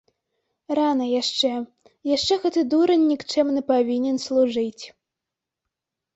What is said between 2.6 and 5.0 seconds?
дурань нікчэмны павінен служыць.